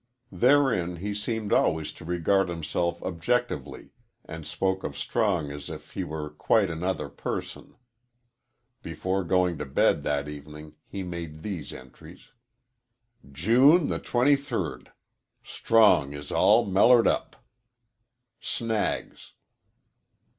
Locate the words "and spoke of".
4.25-4.97